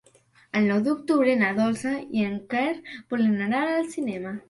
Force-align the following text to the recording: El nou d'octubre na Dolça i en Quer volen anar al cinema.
El 0.59 0.63
nou 0.71 0.79
d'octubre 0.87 1.35
na 1.43 1.51
Dolça 1.61 1.93
i 2.23 2.27
en 2.31 2.43
Quer 2.57 2.67
volen 3.15 3.41
anar 3.51 3.65
al 3.71 3.91
cinema. 3.97 4.39